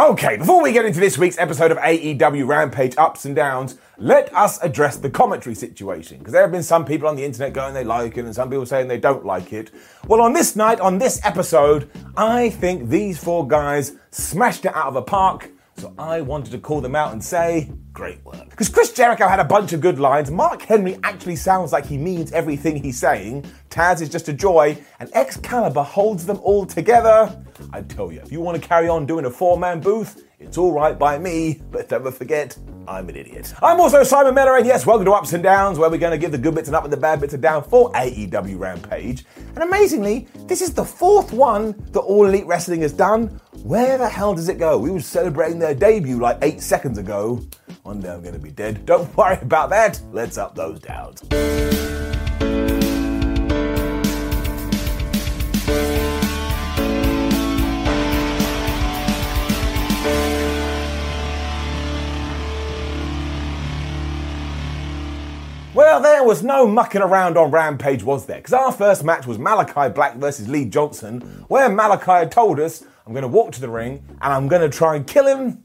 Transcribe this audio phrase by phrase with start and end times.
[0.00, 4.34] Okay, before we get into this week's episode of AEW Rampage Ups and Downs, let
[4.34, 6.16] us address the commentary situation.
[6.16, 8.48] Because there have been some people on the internet going they like it, and some
[8.48, 9.70] people saying they don't like it.
[10.06, 14.86] Well, on this night, on this episode, I think these four guys smashed it out
[14.86, 15.50] of the park.
[15.80, 18.50] So I wanted to call them out and say, great work.
[18.50, 20.30] Because Chris Jericho had a bunch of good lines.
[20.30, 23.46] Mark Henry actually sounds like he means everything he's saying.
[23.70, 24.76] Taz is just a joy.
[24.98, 27.42] And Excalibur holds them all together.
[27.72, 30.58] I tell you, if you want to carry on doing a four man booth, it's
[30.58, 32.58] all right by me, but never forget,
[32.88, 33.52] I'm an idiot.
[33.62, 36.18] I'm also Simon Miller, and yes, welcome to Ups and Downs, where we're going to
[36.18, 39.26] give the good bits and up and the bad bits and down for AEW Rampage.
[39.54, 43.38] And amazingly, this is the fourth one that All Elite Wrestling has done.
[43.62, 44.78] Where the hell does it go?
[44.78, 47.42] We were celebrating their debut like eight seconds ago.
[47.82, 48.86] One day I'm going to be dead.
[48.86, 50.00] Don't worry about that.
[50.12, 51.22] Let's up those downs.
[65.74, 68.38] Well, there was no mucking around on Rampage, was there?
[68.38, 73.14] Because our first match was Malachi Black versus Lee Johnson, where Malachi told us, I'm
[73.14, 75.64] going to walk to the ring and I'm going to try and kill him.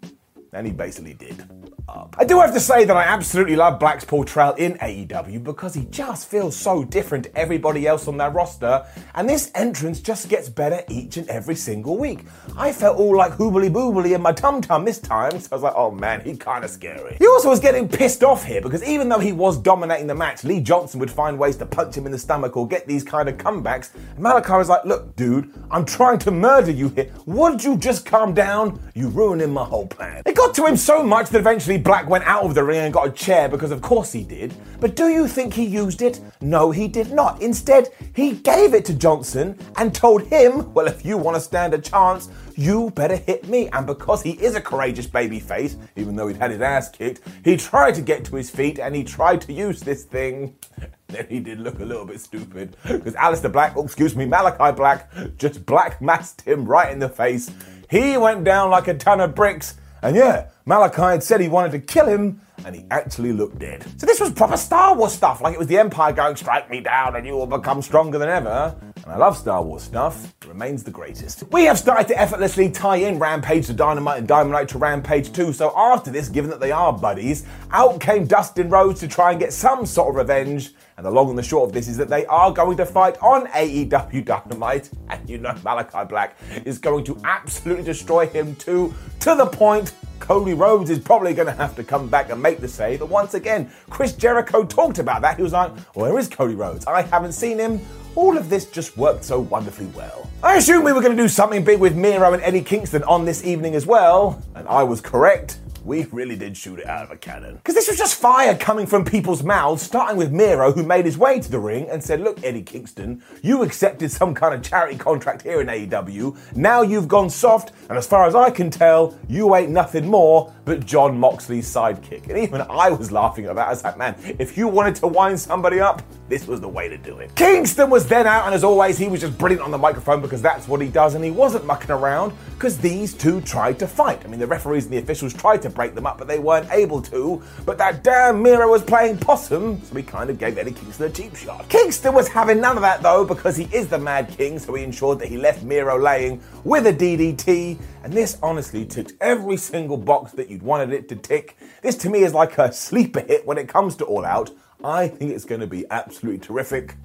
[0.51, 1.47] And he basically did.
[1.88, 2.16] Up.
[2.18, 5.85] I do have to say that I absolutely love Black's portrayal in AEW because he
[5.85, 10.50] just feels so different to everybody else on their roster, and this entrance just gets
[10.50, 12.22] better each and every single week.
[12.57, 15.62] I felt all like hoobly boobly in my tum tum this time, so I was
[15.62, 17.18] like, oh man, he kind of scary.
[17.19, 20.44] He also was getting pissed off here because even though he was dominating the match,
[20.44, 23.29] Lee Johnson would find ways to punch him in the stomach or get these kind
[23.29, 23.94] of comebacks.
[23.94, 27.12] And Malachi was like, look, dude, I'm trying to murder you here.
[27.28, 28.79] Would you just calm down?
[28.96, 30.23] You're ruining my whole plan.
[30.25, 32.93] It got to him so much that eventually Black went out of the ring and
[32.93, 34.53] got a chair because of course he did.
[34.79, 36.19] But do you think he used it?
[36.41, 37.41] No, he did not.
[37.41, 41.73] Instead, he gave it to Johnson and told him, well, if you want to stand
[41.73, 43.67] a chance, you better hit me.
[43.69, 47.21] And because he is a courageous baby face, even though he'd had his ass kicked,
[47.43, 50.55] he tried to get to his feet and he tried to use this thing.
[51.07, 54.75] Then he did look a little bit stupid because Aleister Black, oh, excuse me, Malachi
[54.75, 55.07] Black,
[55.37, 57.51] just black masked him right in the face.
[57.91, 59.75] He went down like a ton of bricks.
[60.01, 63.85] And yeah, Malachi had said he wanted to kill him, and he actually looked dead.
[63.97, 66.79] So this was proper Star Wars stuff, like it was the Empire going, strike me
[66.79, 68.75] down and you will become stronger than ever.
[68.95, 70.33] And I love Star Wars stuff.
[70.41, 71.43] It remains the greatest.
[71.51, 75.53] We have started to effortlessly tie in Rampage to Dynamite and Dynamite to Rampage 2.
[75.53, 79.39] So after this, given that they are buddies, out came Dustin Rhodes to try and
[79.39, 80.72] get some sort of revenge.
[80.97, 83.17] And the long and the short of this is that they are going to fight
[83.22, 84.89] on AEW Dynamite.
[85.09, 89.93] And you know Malachi Black is going to absolutely destroy him too, to the point
[90.25, 93.01] Cody Rhodes is probably going to have to come back and make the save.
[93.01, 95.37] But once again, Chris Jericho talked about that.
[95.37, 96.87] He was like, Where is Cody Rhodes?
[96.87, 97.79] I haven't seen him.
[98.15, 100.27] All of this just worked so wonderfully well.
[100.41, 103.23] I assumed we were going to do something big with Miro and Eddie Kingston on
[103.23, 105.59] this evening as well, and I was correct.
[105.85, 107.57] We really did shoot it out of a cannon.
[107.57, 111.16] Because this was just fire coming from people's mouths, starting with Miro, who made his
[111.16, 114.97] way to the ring and said, Look, Eddie Kingston, you accepted some kind of charity
[114.97, 116.55] contract here in AEW.
[116.55, 120.52] Now you've gone soft, and as far as I can tell, you ain't nothing more
[120.66, 122.29] but Jon Moxley's sidekick.
[122.29, 123.67] And even I was laughing at that.
[123.67, 126.90] I was like, Man, if you wanted to wind somebody up, this was the way
[126.90, 127.35] to do it.
[127.35, 130.41] Kingston was then out, and as always, he was just brilliant on the microphone because
[130.41, 134.26] that's what he does, and he wasn't mucking around because these two tried to fight.
[134.26, 136.72] I mean, the referees and the officials tried to break them up, but they weren't
[136.72, 137.43] able to.
[137.66, 141.09] But that damn Miro was playing possum, so he kind of gave Eddie Kingston a
[141.11, 141.69] cheap shot.
[141.69, 144.83] Kingston was having none of that though, because he is the Mad King, so he
[144.83, 147.77] ensured that he left Miro laying with a DDT.
[148.03, 151.57] And this honestly ticked every single box that you'd wanted it to tick.
[151.81, 154.51] This to me is like a sleeper hit when it comes to All Out.
[154.83, 156.95] I think it's going to be absolutely terrific.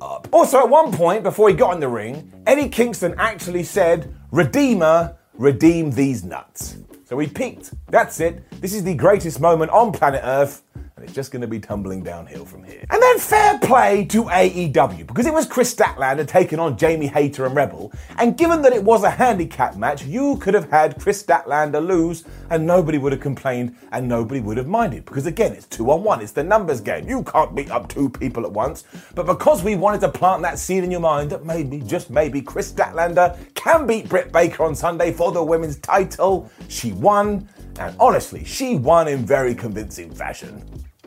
[0.00, 0.28] Up.
[0.30, 5.16] Also, at one point before he got in the ring, Eddie Kingston actually said, Redeemer,
[5.34, 6.76] redeem these nuts.
[7.08, 7.72] So we peaked.
[7.86, 8.42] That's it.
[8.60, 10.62] This is the greatest moment on planet Earth
[10.98, 12.84] and it's just going to be tumbling downhill from here.
[12.90, 17.46] And then fair play to AEW, because it was Kris Statlander taking on Jamie Hayter
[17.46, 21.22] and Rebel, and given that it was a handicap match, you could have had Kris
[21.22, 25.66] Statlander lose, and nobody would have complained, and nobody would have minded, because again, it's
[25.66, 27.08] two on one, it's the numbers game.
[27.08, 28.82] You can't beat up two people at once,
[29.14, 32.42] but because we wanted to plant that seed in your mind that maybe, just maybe,
[32.42, 37.48] Kris Statlander can beat Britt Baker on Sunday for the women's title, she won,
[37.78, 40.64] and honestly, she won in very convincing fashion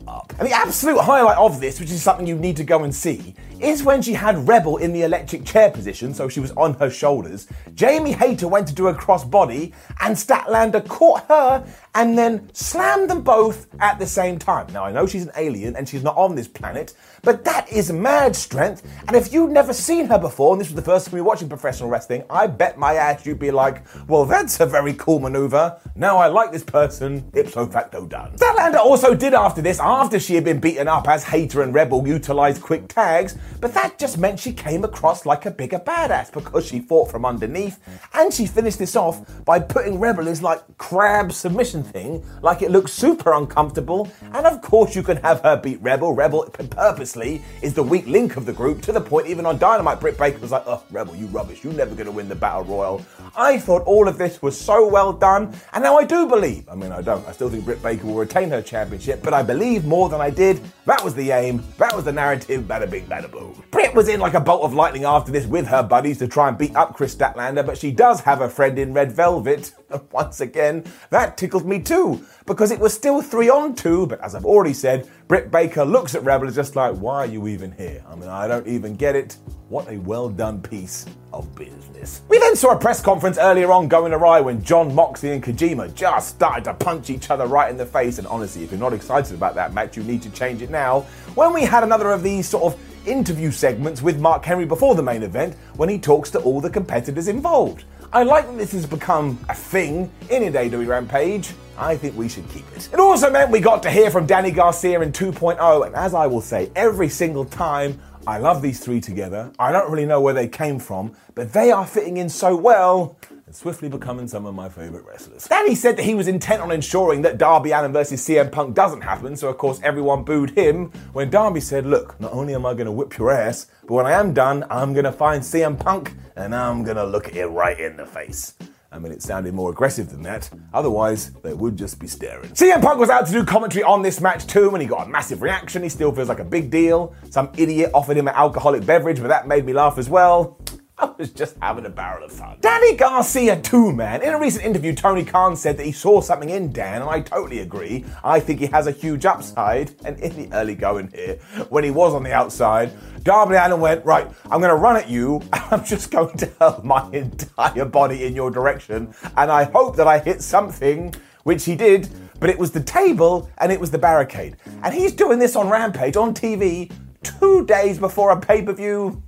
[0.08, 0.34] up.
[0.40, 3.36] And the absolute highlight of this, which is something you need to go and see,
[3.60, 6.90] is when she had Rebel in the electric chair position, so she was on her
[6.90, 7.48] shoulders.
[7.76, 13.22] Jamie Hayter went to do a crossbody, and Statlander caught her and then slam them
[13.22, 14.72] both at the same time.
[14.72, 17.92] Now, I know she's an alien and she's not on this planet, but that is
[17.92, 18.84] mad strength.
[19.08, 21.28] And if you'd never seen her before, and this was the first time you were
[21.28, 25.20] watching professional wrestling, I bet my ass you'd be like, well, that's a very cool
[25.20, 25.80] maneuver.
[25.96, 28.38] Now I like this person, ipso facto done.
[28.38, 32.08] Statlander also did after this, after she had been beaten up as Hayter and Rebel
[32.08, 36.66] utilized quick tags, but that just meant she came across like a bigger badass because
[36.66, 37.80] she fought from underneath,
[38.14, 42.72] and she finished this off by putting Rebel in like crab submission thing, like it
[42.72, 46.14] looks super uncomfortable, and of course you can have her beat Rebel.
[46.14, 50.00] Rebel purposely is the weak link of the group to the point even on Dynamite,
[50.00, 53.06] Britt Baker was like, oh, Rebel, you rubbish, you're never gonna win the Battle Royal.
[53.36, 56.76] I thought all of this was so well done, and now I do believe, I
[56.76, 59.86] mean, I don't, I still think Britt Baker will retain her championship, but I believe
[59.86, 60.62] more than I did.
[60.86, 63.64] That was the aim, that was the narrative, bada bing, bada boom.
[63.72, 66.50] Britt was in like a bolt of lightning after this with her buddies to try
[66.50, 69.74] and beat up Kris Statlander, but she does have a friend in Red Velvet.
[70.12, 74.36] Once again, that tickled me too, because it was still three on two, but as
[74.36, 78.04] I've already said, Britt Baker looks at Rebel just like, why are you even here?
[78.10, 79.38] I mean, I don't even get it.
[79.70, 82.22] What a well done piece of business.
[82.28, 85.94] We then saw a press conference earlier on going awry when Jon Moxley and Kojima
[85.94, 88.18] just started to punch each other right in the face.
[88.18, 91.02] And honestly, if you're not excited about that match, you need to change it now.
[91.36, 95.04] When we had another of these sort of interview segments with Mark Henry before the
[95.04, 97.86] main event, when he talks to all the competitors involved.
[98.14, 101.54] I like that this has become a thing in a WWE Rampage.
[101.78, 102.90] I think we should keep it.
[102.92, 106.28] It also meant we got to hear from Danny Garcia in 2.0, and as I
[106.28, 109.50] will say every single time, I love these three together.
[109.58, 113.16] I don't really know where they came from, but they are fitting in so well
[113.52, 115.46] and swiftly becoming some of my favourite wrestlers.
[115.50, 119.02] Danny said that he was intent on ensuring that Darby Allin versus CM Punk doesn't
[119.02, 122.76] happen, so of course everyone booed him when Darby said, Look, not only am I
[122.76, 125.78] going to whip your ass, but when I am done, I'm going to find CM
[125.78, 128.54] Punk and I'm going to look at it right in the face.
[128.90, 130.50] I mean, it sounded more aggressive than that.
[130.74, 132.52] Otherwise, they would just be staring.
[132.52, 135.10] CM Punk was out to do commentary on this match too, and he got a
[135.10, 135.84] massive reaction.
[135.84, 137.14] He still feels like a big deal.
[137.30, 140.58] Some idiot offered him an alcoholic beverage, but that made me laugh as well.
[141.02, 142.58] I was just having a barrel of fun.
[142.62, 144.22] Danny Garcia, too, man.
[144.22, 147.22] In a recent interview, Tony Khan said that he saw something in Dan, and I
[147.22, 148.06] totally agree.
[148.24, 149.96] I think he has a huge upside.
[150.06, 151.40] And in the early going here,
[151.70, 152.92] when he was on the outside,
[153.24, 155.42] Darby Allin went, Right, I'm going to run at you.
[155.54, 159.14] I'm just going to hurl my entire body in your direction.
[159.38, 162.10] And I hope that I hit something, which he did.
[162.40, 164.58] But it was the table and it was the barricade.
[164.84, 166.92] And he's doing this on Rampage on TV
[167.24, 169.24] two days before a pay per view.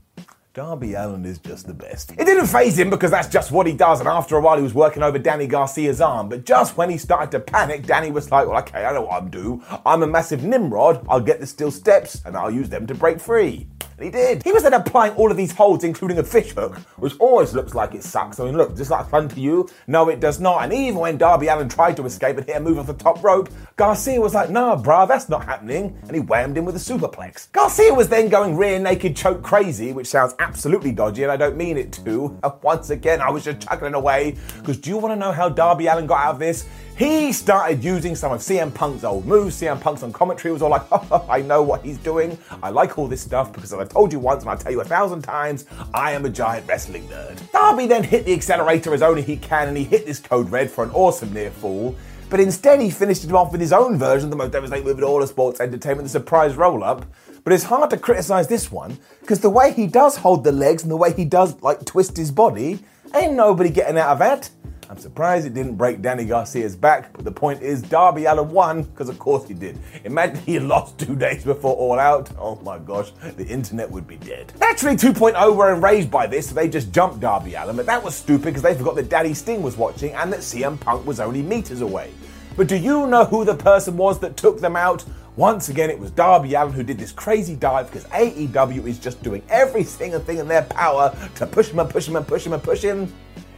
[0.54, 2.12] Darby Allin is just the best.
[2.12, 4.62] It didn't phase him because that's just what he does, and after a while he
[4.62, 6.30] was working over Danny Garcia's arm.
[6.30, 9.20] But just when he started to panic, Danny was like, Well, okay, I know what
[9.20, 9.64] I'm do.
[9.84, 11.04] I'm a massive Nimrod.
[11.10, 13.66] I'll get the steel steps and I'll use them to break free.
[14.04, 14.44] He did.
[14.44, 17.74] He was then applying all of these holds, including a fish hook, which always looks
[17.74, 18.40] like it sucks.
[18.40, 19.70] I mean, look, just like fun to you?
[19.88, 20.64] No, it does not.
[20.64, 23.24] And even when Darby Allin tried to escape and hit a move off the top
[23.24, 25.98] rope, Garcia was like, nah, bruh, that's not happening.
[26.04, 27.52] And he whammed him with a superplex.
[27.52, 31.56] Garcia was then going rear naked choke crazy, which sounds absolutely dodgy, and I don't
[31.56, 32.38] mean it to.
[32.44, 35.48] And once again, I was just chuckling away, because do you want to know how
[35.48, 36.66] Darby Allen got out of this?
[36.96, 39.60] He started using some of CM Punk's old moves.
[39.60, 42.38] CM Punk's on commentary was all like, oh, I know what he's doing.
[42.62, 44.82] I like all this stuff because as I told you once and I'll tell you
[44.82, 47.52] a thousand times, I am a giant wrestling nerd.
[47.52, 50.70] Darby then hit the accelerator as only he can and he hit this code red
[50.70, 51.96] for an awesome near fall.
[52.30, 54.98] But instead, he finished it off with his own version, of the most devastating move
[55.00, 57.06] in all of sports entertainment, the surprise roll up.
[57.44, 60.84] But it's hard to criticize this one because the way he does hold the legs
[60.84, 62.80] and the way he does like twist his body,
[63.16, 64.50] ain't nobody getting out of that.
[64.94, 68.84] I'm surprised it didn't break Danny Garcia's back, but the point is Darby Allin won,
[68.84, 69.80] because of course he did.
[70.04, 72.30] Imagine he lost two days before All Out.
[72.38, 74.54] Oh my gosh, the internet would be dead.
[74.60, 78.14] Naturally, 2.0 were enraged by this, so they just jumped Darby Allin, but that was
[78.14, 81.42] stupid because they forgot that Daddy Sting was watching and that CM Punk was only
[81.42, 82.12] meters away.
[82.56, 85.04] But do you know who the person was that took them out?
[85.36, 89.24] Once again, it was Darby Allin who did this crazy dive because AEW is just
[89.24, 92.46] doing every single thing in their power to push him and push him and push
[92.46, 93.12] him and push him.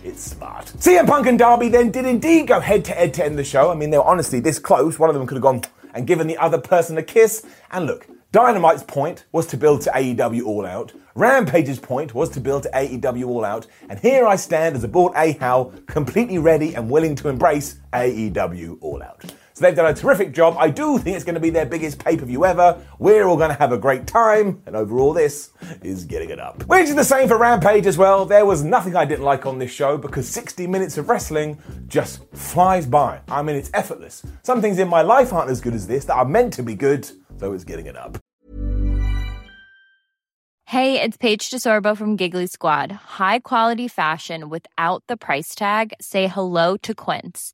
[0.06, 0.68] It's smart.
[0.78, 3.72] CM Punk and Darby then did indeed go head to head to end the show.
[3.72, 5.00] I mean, they were honestly this close.
[5.00, 5.64] One of them could have gone
[5.96, 7.44] and given the other person a kiss.
[7.72, 10.94] And look, Dynamite's point was to build to AEW All Out.
[11.16, 13.66] Rampage's point was to build to AEW All Out.
[13.90, 18.78] And here I stand as a bald A-How, completely ready and willing to embrace AEW
[18.82, 19.26] All Out.
[19.56, 20.58] So they've done a terrific job.
[20.60, 22.78] I do think it's going to be their biggest pay per view ever.
[23.00, 24.62] We're all going to have a great time.
[24.66, 26.64] And overall, this is getting it up.
[26.64, 28.26] Which is the same for Rampage as well.
[28.26, 31.58] There was nothing I didn't like on this show because 60 minutes of wrestling
[31.88, 33.22] just flies by.
[33.30, 34.24] I mean, it's effortless.
[34.44, 36.76] Some things in my life aren't as good as this that are meant to be
[36.76, 38.18] good, so it's getting it up.
[40.66, 42.92] Hey, it's Paige DeSorbo from Giggly Squad.
[42.92, 45.94] High quality fashion without the price tag?
[46.02, 47.54] Say hello to Quince.